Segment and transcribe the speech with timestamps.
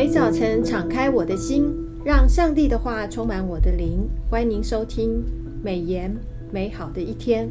[0.00, 1.70] 每早晨敞开我的心，
[2.02, 4.08] 让上帝的话充满我的灵。
[4.30, 5.22] 欢迎您收听
[5.62, 6.10] 美言
[6.50, 7.46] 美好的一天。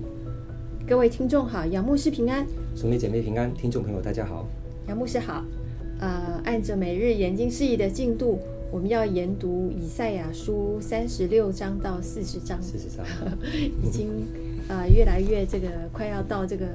[0.88, 2.44] 各位听众好，杨牧师平安，
[2.76, 4.48] 兄弟姐妹平安，听众朋友大家好，
[4.88, 5.46] 杨牧师好。
[6.00, 8.40] 呃，按着每日研经释义的进度，
[8.72, 13.06] 我们要研读以赛亚书三十六章到四十章，四十章
[13.84, 14.10] 已经
[14.68, 16.66] 呃越来越这个快要到这个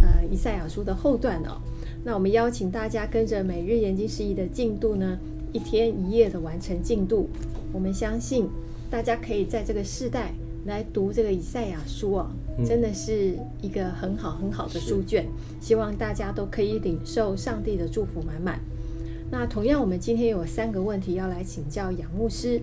[0.00, 1.60] 呃以赛亚书的后段哦。
[2.04, 5.18] 那我们邀请大家跟着每日研经释义的进度呢，
[5.52, 7.28] 一天一夜的完成进度。
[7.72, 8.48] 我们相信
[8.90, 10.32] 大家可以在这个世代
[10.66, 12.30] 来读这个以赛亚书啊，
[12.64, 15.26] 真的是一个很好很好的书卷。
[15.60, 18.60] 希望大家都可以领受上帝的祝福满满。
[19.30, 22.60] 那同样，我们今天有三个问题要来请教杨牧师。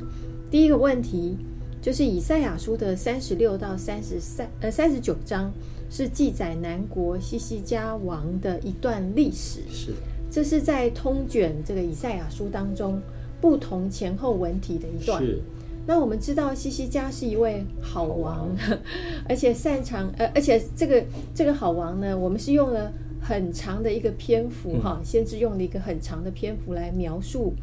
[0.49, 1.35] 第一个问题
[1.83, 5.53] 就是以赛亚书的三十六到三十三呃三十九章。
[5.89, 9.59] 是记载南国西西家王的一段历史。
[9.69, 9.93] 是，
[10.27, 12.99] 这是在通卷这个以赛亚书当中
[13.39, 15.23] 不同前后文体的一段。
[15.23, 15.39] 是。
[15.85, 18.75] 那我们知道西西家是一位好王，好
[19.29, 21.03] 而且擅长呃，而且这个
[21.35, 27.53] 这个好王呢，我们是用了很长的一个篇幅哈，嗯、先是用了一个很长的篇幅来描述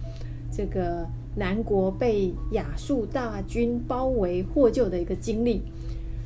[0.50, 1.06] 这个
[1.36, 5.62] 南国被亚述大军包围获救的一个经历。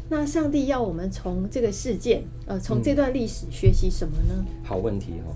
[0.09, 4.45] 那上帝要我们从这个事件，呃，从这段历史学习什么呢？
[4.63, 5.35] 好问题哦。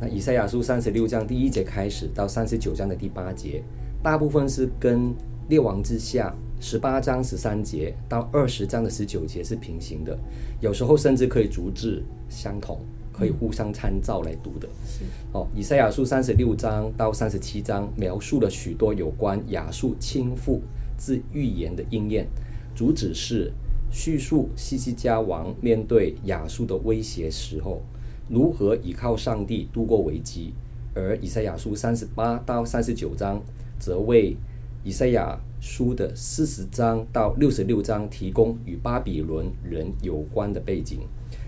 [0.00, 3.62] 那以赛亚书三十六章第一节开始到三十九章的第八节，
[4.02, 5.14] 大部分是跟
[5.48, 10.18] 列王之下十八章十三节到二十章的十九节是平行的，
[10.60, 12.80] 有时候甚至可以逐字相同，
[13.20, 14.66] 可以互相参照来读的。
[14.86, 20.58] 是哦，以赛亚书三十六章到三十七章描述了许多有关亚述倾覆
[20.98, 22.26] 之预言的应验，
[22.74, 23.52] 主旨是。
[23.92, 27.82] 叙述西西家王面对亚述的威胁时候，
[28.28, 30.52] 如何依靠上帝度过危机；
[30.94, 33.42] 而以赛亚书三十八到三十九章，
[33.80, 34.36] 则为
[34.84, 41.00] 以赛亚书的四十章到六十六章提供与巴比伦人有关的背景。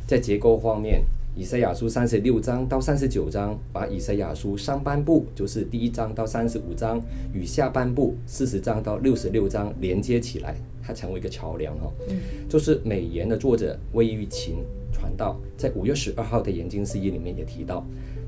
[0.05, 7.01] 在结构方面，以赛亚书三十六章到三十九章，把以赛亚书上半部，就是第一章到三十五章，
[7.33, 10.55] 与下半部四十章到六十六章连接起来。
[10.83, 12.19] 它成为一个桥梁哈，嗯，
[12.51, 14.57] 就是美言的作者魏玉琴
[14.93, 17.87] 传道，在五月十二号的研经释义里面也提到，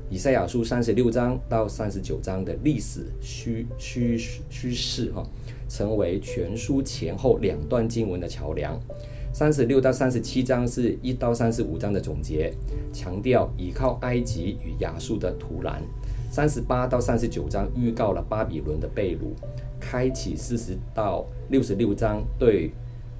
[0.09, 4.17] 以赛亚书三十六章到三十九章的历史虚虚
[4.49, 5.21] 虚事哈，
[5.69, 8.79] 成为全书前后两段经文的桥梁。
[9.35, 12.53] 三十六到三十七章是一到三十五章的总结，
[12.93, 15.73] 强调依靠埃及与亚述的土壤。
[16.31, 19.35] 三十八到三十九章预告了巴比伦的被掳。
[19.77, 22.71] 开启四十到六十六章对，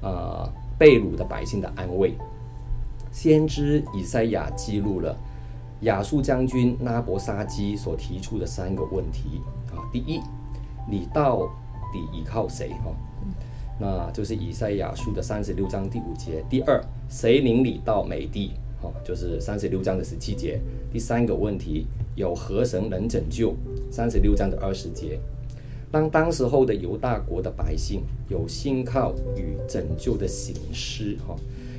[0.02, 0.50] 呃，
[0.80, 2.14] 被掳的百姓的安慰。
[3.12, 5.18] 先知以赛亚记录了
[5.82, 9.84] 亚述将军拉伯沙基所提出的三个问题啊。
[9.92, 10.22] 第一，
[10.90, 11.40] 你到
[11.92, 12.70] 底依靠谁？
[12.70, 12.96] 哈，
[13.80, 16.44] 那就是以赛亚书的三十六章第五节。
[16.50, 18.52] 第二，谁领你到美地？
[18.81, 20.59] 哈，就是三十六章的十七节。
[20.91, 23.53] 第三个问题，有何神能拯救？
[23.91, 25.19] 三十六章的二十节。
[25.91, 31.35] 当当时候的犹大国的百姓有信靠与拯救的省思，哈，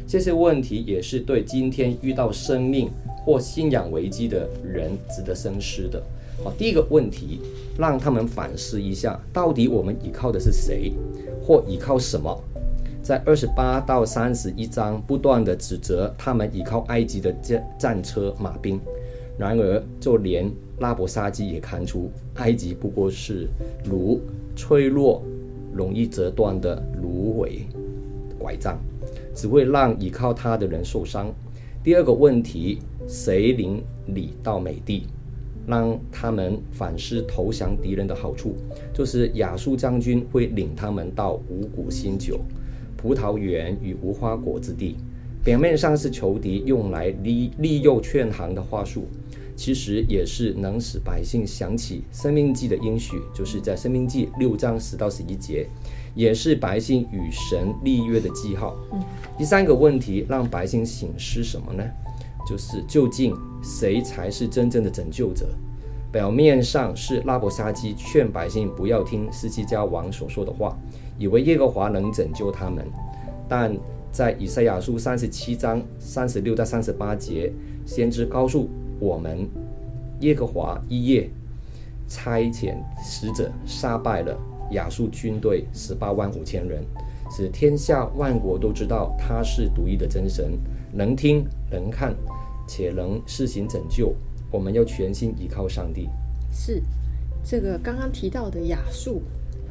[0.06, 2.88] 这些问题也是对今天遇到生命
[3.24, 6.00] 或信仰危机的人值得深思的。
[6.44, 7.40] 好，第一个问题，
[7.76, 10.92] 让他们反思一下，到底我们依靠的是谁，
[11.42, 12.38] 或依靠什么？
[13.02, 18.80] 在二十八到三十一章，不断地指责他们依靠埃及的战战车马兵。
[19.38, 23.48] 然而，就连拉伯沙基也看出，埃及不过是
[23.84, 24.20] 如
[24.54, 25.22] 脆弱、
[25.72, 27.66] 容易折断的芦苇
[28.38, 28.78] 拐杖，
[29.36, 31.32] 只会让依靠他的人受伤。
[31.84, 35.06] 第二个问题，谁领你到美地，
[35.68, 38.56] 让他们反思投降敌人的好处，
[38.92, 42.40] 就是亚述将军会领他们到五谷新酒、
[42.96, 44.96] 葡萄园与无花果之地。
[45.44, 49.06] 表面上是仇敌用来利利诱劝降的话术。
[49.54, 55.66] 其实也是能使百姓想起《生命记》的应许，就是在《生命记》六章十到十一节，
[56.16, 58.74] 也是百姓与神立约的记号。
[58.92, 59.00] 嗯，
[59.38, 61.84] 第三个问题让百姓醒思什么呢？
[62.48, 63.32] 就是究竟
[63.62, 65.46] 谁才是真正的拯救者？
[66.10, 70.76] 表面上是拉伯沙基劝百姓不要听斯西加王所说的话，
[71.18, 72.84] 以为耶和华能拯救他们，
[73.48, 73.76] 但
[74.10, 77.52] 在以赛亚书三十七章三十六到三十八节，
[77.84, 78.68] 先知告诉。
[78.98, 79.46] 我们
[80.20, 81.28] 耶和华一夜
[82.08, 84.34] 差遣使者杀败了
[84.72, 86.84] 亚述军队十八万五千人，
[87.30, 90.58] 使天下万国都知道他是独一的真神，
[90.92, 92.14] 能听能看，
[92.66, 94.14] 且能施行拯救。
[94.50, 96.08] 我们要全心依靠上帝。
[96.50, 96.82] 是
[97.44, 99.22] 这个刚刚提到的亚述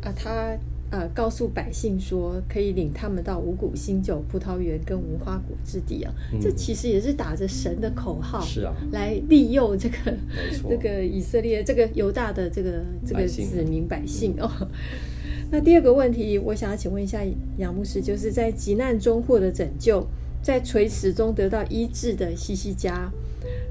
[0.01, 0.55] 啊，他
[0.95, 6.13] 呃告诉百姓说，可以领他们到五谷、新酒、葡萄园跟无花果之地啊。
[6.31, 9.97] 嗯、这其实也是打着神的口号，是啊，来利诱这个
[10.69, 14.49] 这个以色列这个犹大的这个这个子民百姓哦。
[14.61, 14.67] 嗯、
[15.51, 17.19] 那第二个问题，我想要请问一下
[17.57, 20.07] 杨牧师，就是在急难中获得拯救，
[20.41, 23.11] 在垂死中得到医治的西西家。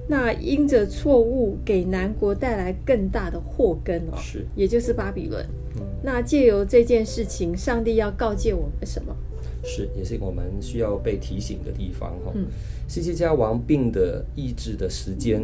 [0.07, 5.43] 那因着错误给南国带来更大的祸根哦，是，也就是巴比伦。
[5.77, 9.17] 嗯，那借由这件事情，上帝要告诫我们什么？
[9.65, 12.33] 是，也是我们需要被提醒的地方哈。
[12.35, 12.47] 嗯，
[12.87, 15.43] 希西家王病的医治的时间，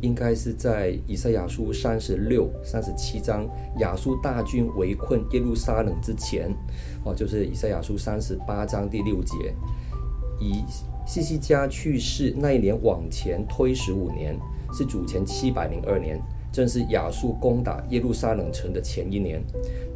[0.00, 3.46] 应该是在以赛亚书三十六、三十七章，
[3.78, 6.50] 亚述大军围困耶路撒冷之前，
[7.04, 9.34] 哦，就是以赛亚书三十八章第六节，
[10.40, 10.64] 以。
[11.08, 14.38] 西西家去世那一年往前推十五年，
[14.74, 16.20] 是主前七百零二年，
[16.52, 19.42] 正是亚述攻打耶路撒冷城的前一年。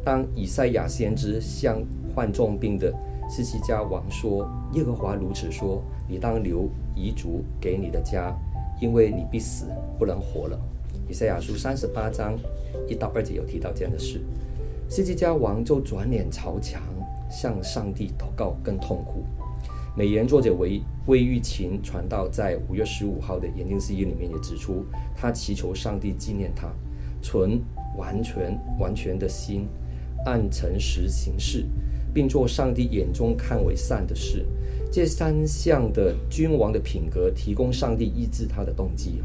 [0.03, 1.79] 当以赛亚先知向
[2.15, 2.91] 患重病的
[3.29, 8.35] 西西家王说：“耶和华如此说，你当留遗嘱给你的家，
[8.81, 9.67] 因为你必死，
[9.99, 10.59] 不能活了。”
[11.07, 12.35] 以赛亚书三十八章
[12.87, 14.19] 一到二节有提到这样的事。
[14.89, 16.81] 西西家王就转脸朝墙，
[17.29, 19.23] 向上帝祷告，更痛苦。
[19.95, 24.83] 美言作者为魏玉琴传道，在五月十五号的研经释义里面也指出，
[25.15, 26.67] 他祈求上帝纪念他，
[27.21, 27.61] 存
[27.95, 29.67] 完全完全的心，
[30.25, 31.67] 按诚实行事，
[32.11, 34.43] 并做上帝眼中看为善的事。
[34.91, 39.21] 这三项的君王的品格，提供上帝医治他的动机。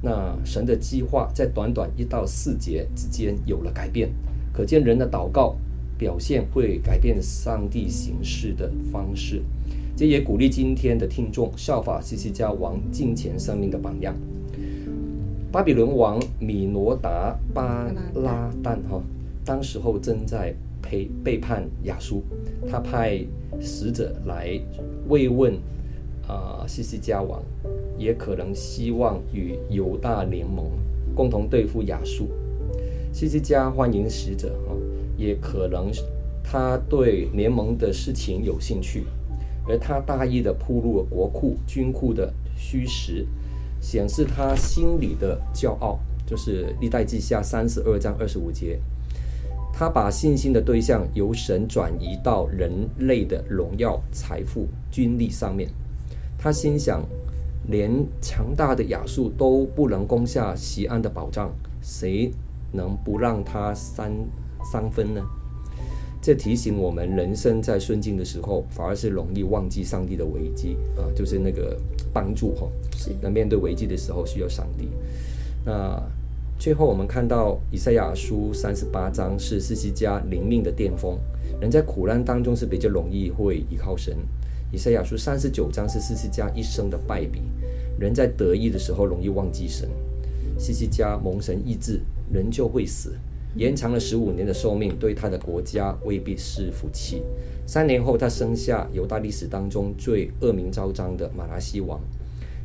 [0.00, 4.08] 那神的计划在短短一到四节之间有了改变，
[4.50, 5.56] 可见人的祷告
[5.98, 9.42] 表现会改变上帝行事的方式。
[10.00, 14.16] 这也鼓励今天的听众效法西西家王敬虔生命的榜样。
[15.52, 19.02] 巴比伦王米罗达巴拉旦哈，
[19.44, 22.22] 当时候正在陪背叛亚述，
[22.66, 23.22] 他派
[23.60, 24.58] 使者来
[25.10, 25.52] 慰问
[26.26, 27.42] 啊西西家王，
[27.98, 30.64] 也可能希望与犹大联盟，
[31.14, 32.30] 共同对付亚述。
[33.12, 34.74] 西西家欢迎使者哈，
[35.18, 35.90] 也可能
[36.42, 39.04] 他对联盟的事情有兴趣。
[39.70, 43.24] 而他大意的铺入了国库军库的虚实，
[43.80, 45.96] 显示他心里的骄傲，
[46.26, 48.80] 就是历代记下三十二章二十五节，
[49.72, 55.70] 他把信心的对象由神转移到人类的荣耀、财富、军力上面。
[56.36, 57.06] 他心想，
[57.68, 62.32] 连强大的亚述都不能攻下西安的保障，谁
[62.72, 64.12] 能不让他三
[64.72, 65.22] 三分呢？
[66.22, 71.74] 这提醒我们，人生在顺境的时候，反而是容易忘记上帝的危机啊，就是那个
[72.12, 72.68] 帮助哈。
[72.94, 73.10] 是。
[73.22, 74.90] 那面对危机的时候，需要上帝。
[75.64, 75.98] 那
[76.58, 81.18] 最后我们看到以赛亚书三十八章是希西家灵命的巅峰。
[81.58, 84.14] 人在苦难当中是比较容易会依靠神。
[84.70, 87.40] 以赛亚书三十九章是希西家一生的败笔。
[87.98, 89.88] 人在得意的时候容易忘记神。
[90.58, 93.14] 希西家蒙神医治，人就会死。
[93.56, 97.22] 延长了十五年的寿命，对他的国家未必是福气。
[97.66, 102.00] 三年后，他生下犹大历史当中最恶名昭彰的玛拿西王，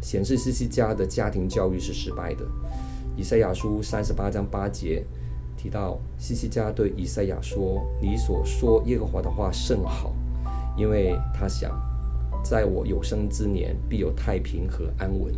[0.02, 2.46] 显示西西家的家庭教育是失败的。
[3.18, 5.04] 以赛亚书三十八章八节
[5.58, 10.14] 提到，西西家对以赛亚说：“你所说耶和华的话甚好，
[10.78, 11.72] 因为他想，
[12.44, 15.34] 在我有生之年必有太平和安稳。”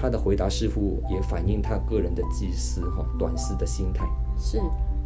[0.00, 4.06] 他的回答似乎也反映他个人的自私哈短视的心态。
[4.38, 4.60] 是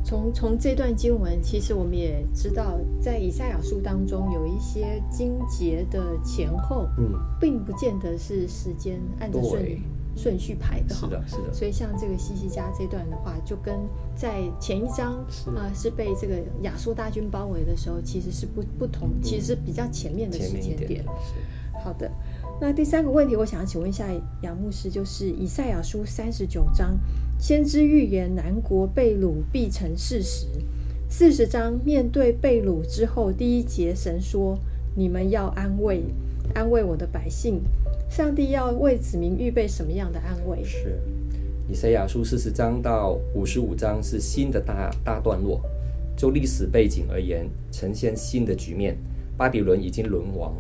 [0.05, 9.79] 从从这段经文，其实我们也知道，在以赛亚书当中有一些经节的前后，嗯，并不见得是时间按着顺
[10.15, 11.07] 顺序排的哈。
[11.07, 11.53] 是的，是的。
[11.53, 13.75] 所以像这个西西家这段的话，就跟
[14.15, 20.89] 在前一章啊是、呃、是被这个亚述大军包围的时候，其实是不不同，嗯、其实是比较前面的时间点。
[20.89, 21.05] 点
[21.83, 22.11] 好的。
[22.65, 24.07] 那第三个问题，我想要请问一下
[24.41, 26.97] 杨牧师，就是以赛亚书三十九章，
[27.37, 30.47] 先知预言南国被掳必成事实。
[31.09, 34.57] 四十章面对被掳之后，第一节神说
[34.95, 36.05] ：“你们要安慰，
[36.55, 37.61] 安慰我的百姓。”
[38.09, 40.63] 上帝要为子民预备什么样的安慰？
[40.63, 41.01] 是
[41.69, 45.61] 以赛亚书四十章到五十五章是新的大大段落，
[46.17, 48.97] 就历史背景而言，呈现新的局面，
[49.37, 50.55] 巴比伦已经沦亡。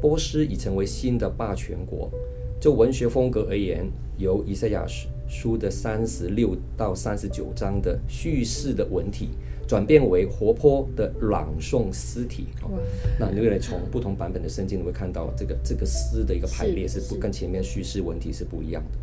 [0.00, 2.10] 波斯已成为新的霸权国。
[2.58, 3.86] 就文学风格而言，
[4.16, 4.84] 由以赛亚
[5.28, 9.28] 书的三十六到三十九章的叙事的文体，
[9.68, 12.46] 转变为活泼的朗诵诗体。
[12.62, 12.70] 哇
[13.20, 18.98] 那如果你从不同版本的圣经，你会看到这个这个诗的一个排列是不是跟前面叙事文体是不一样的。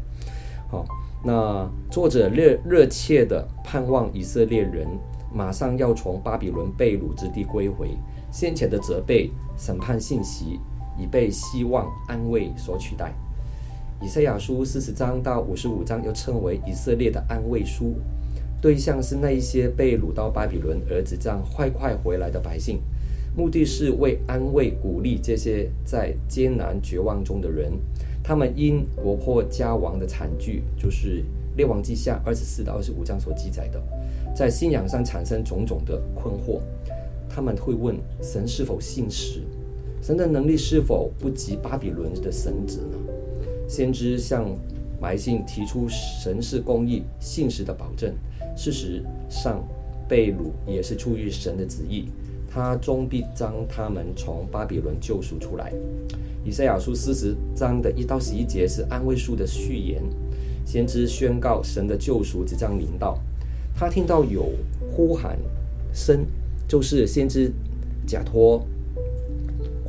[0.70, 0.84] 好，
[1.24, 4.88] 那作者热热切地盼望以色列人
[5.32, 7.90] 马上要从巴比伦被掳之地归回，
[8.32, 10.60] 先前的责备、审判信息
[10.98, 13.14] 已被希望、安慰所取代。
[14.02, 17.96] 以赛亚书四十章到五十五章又称为以色列的安慰书，
[18.62, 22.82] 对象是那一些被掳到巴比伦儿子这样快快回来的百姓，
[23.36, 27.72] 目的是为安慰鼓励这些在艰难绝望中的人。
[28.22, 31.24] 他们因国破家亡的惨剧，就是
[31.56, 33.82] 列王记下二十四到二十五章所记载的，
[34.36, 36.62] 在信仰上产生种种的困惑。
[37.30, 39.42] 他们会问：神是否信实？
[40.04, 42.98] 神的能力是否不及巴比伦的神子呢？
[43.70, 44.46] 先知向
[45.00, 48.14] 百姓提出神是公义、信实的保证。
[48.54, 49.66] 事实上，
[50.06, 52.10] 被掳也是出于神的旨意，
[52.52, 55.72] 他终必将他们从巴比伦救赎出来。
[56.44, 60.04] 以赛亚书四十章的一到十一节是安慰书的序言，
[60.66, 63.18] 先知宣告神的救赎即将临到。
[63.74, 64.50] 他听到有
[64.92, 65.40] 呼喊
[65.94, 66.26] 声，
[66.68, 67.50] 就是先知
[68.06, 68.62] 假托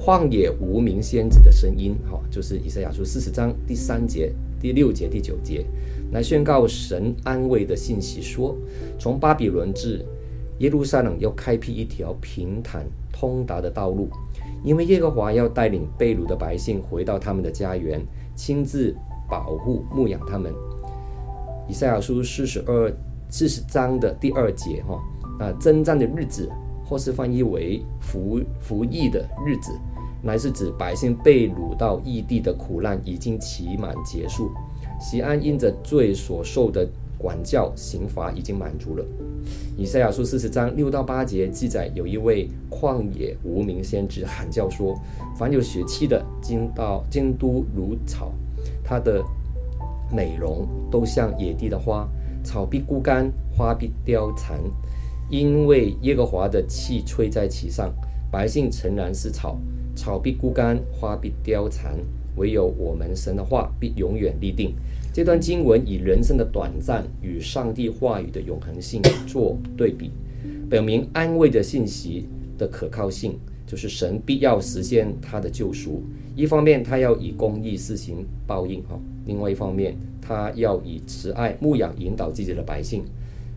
[0.04, 4.30] 旷野无名仙子的声音，哈，就是以赛亚书四十章第三节、
[4.60, 5.64] 第六节、第九节，
[6.12, 8.54] 来宣告神安慰的信息，说
[8.98, 10.04] 从巴比伦至
[10.58, 14.10] 耶路撒冷要开辟一条平坦通达的道路。
[14.62, 17.98] 因为耶和华要带领被掳的百姓回到他们的家园，
[18.34, 18.94] 亲自
[19.26, 20.52] 保护牧养他们。
[21.66, 22.94] 以赛亚书四十二
[23.30, 25.02] 四十章的第二节，哈，
[25.42, 26.46] 啊，征战的日子，
[26.84, 29.72] 或是翻译为服服役的日子，
[30.24, 34.50] 乃是指百姓被掳到异地的苦难已经期满结束，
[34.98, 36.88] 锡安因着罪所受的。
[37.16, 39.04] 管教刑罚已经满足了。
[39.78, 44.94] 以赛亚书四十章六到八节记载，有一位旷野无名先知喊叫说
[45.34, 48.30] ：“凡有血气的，经到京都如草，
[48.82, 49.24] 他的
[50.12, 52.06] 美容都像野地的花，
[52.42, 54.60] 草必枯干，花必凋残，
[55.30, 57.90] 因为耶和华的气吹在其上。
[58.34, 59.56] 百姓诚然是草，
[59.94, 61.96] 草必枯干，花必凋残，
[62.34, 64.74] 唯有我们神的话必永远立定。”
[65.14, 70.10] 这段经文以人生的短暂与上帝话语的永恒性做对比，
[70.68, 72.26] 表明安慰的信息
[72.58, 73.38] 的可靠性，
[73.68, 76.02] 就是神必要实现他的救赎。
[76.34, 83.04] 一方面，他要以公义施行报应；哈，另外一方面，他要以慈爱牧养引导自己的百姓。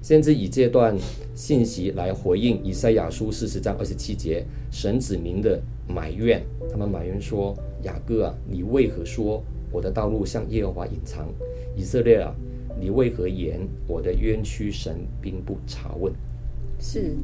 [0.01, 0.95] 甚至以这段
[1.35, 11.27] 信息来回应以赛亚书四十章二十七节神子民的埋怨，他们埋怨说：“雅各啊，你为何说？”我的道路向耶和华隐藏，
[11.75, 12.33] 以色列啊，
[12.79, 16.13] 你为何言我的冤屈神并不查问？
[16.79, 17.17] 是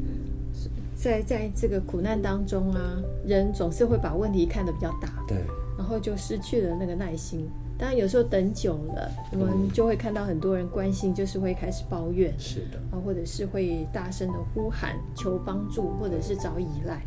[0.96, 5.38] 在在这个苦难当中啊，人总是会把问题看得比较大，对，
[5.78, 7.50] 然后就失去了那个耐心。
[7.78, 17.02] 当然有时候等久了，我们就会看到很多人关心，就是会开始抱怨，是的，啊，或者是会大声的呼喊求帮助，或者是找依赖。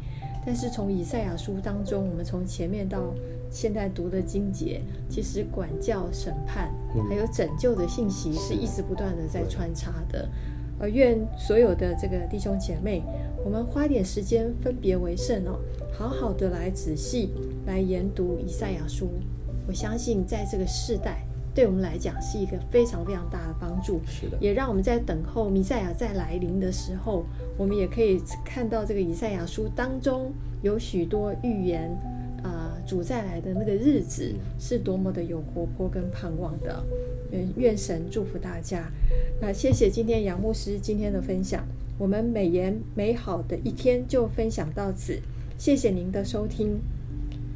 [0.45, 3.15] 但是从以赛亚书当中，我们从前面到
[3.51, 6.71] 现在读的经节，其实管教、审判，
[7.09, 10.29] 还有拯救的信息是一直不断的在穿插的。
[10.79, 13.03] 而愿所有的这个弟兄姐妹，
[13.45, 15.59] 我们花点时间分别为圣哦，
[15.93, 17.31] 好好的来仔细
[17.67, 19.09] 来研读以赛亚书。
[19.67, 27.25] 我相信在这个世代，对我们来讲是一个非常非常大的帮助，是的，也让我们在等候弥赛亚再来临的时候，
[27.57, 31.91] 我们也可以看到这个以赛亚书当中有许多预言
[32.43, 36.85] 啊、呃，主再来的那个日子是多么的有活泼跟盼望的。
[37.31, 38.91] 愿愿神祝福大家。
[39.41, 41.67] 那谢谢今天杨牧师今天的分享，
[41.99, 45.19] 我们美言美好的一天就分享到此，
[45.59, 46.79] 谢谢您的收听。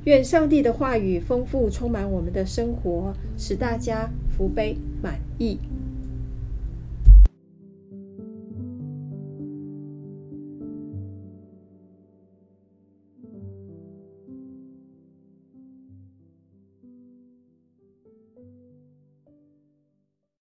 [0.05, 5.59] 愿上帝的话语丰富充满我们的生活，使大家福杯满溢。